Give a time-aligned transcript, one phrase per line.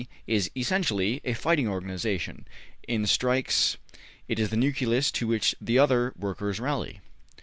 [0.25, 2.47] is essentially a fighting organization;
[2.87, 3.77] in strikes,
[4.27, 7.01] it is the nucleus to which the other workers rally.